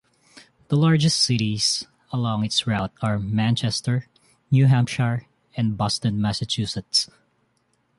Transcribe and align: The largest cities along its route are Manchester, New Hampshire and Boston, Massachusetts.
The 0.69 0.77
largest 0.77 1.19
cities 1.19 1.85
along 2.11 2.43
its 2.43 2.65
route 2.65 2.91
are 3.03 3.19
Manchester, 3.19 4.07
New 4.49 4.65
Hampshire 4.65 5.27
and 5.55 5.77
Boston, 5.77 6.19
Massachusetts. 6.19 7.07